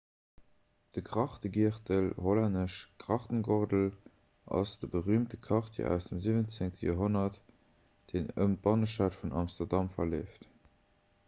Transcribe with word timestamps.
de 0.93 1.01
grachtegiertel 1.09 2.07
hollännesch: 2.27 2.77
grachtengordel 3.03 3.91
ass 4.61 4.73
de 4.85 4.89
berüümte 4.95 5.37
quartier 5.49 5.91
aus 5.97 6.09
dem 6.09 6.19
17. 6.31 6.71
joerhonnert 6.87 7.39
deen 8.13 8.35
ëm 8.47 8.57
d'bannestad 8.59 9.21
vun 9.21 9.39
amsterdam 9.45 9.95
verleeft 9.97 10.53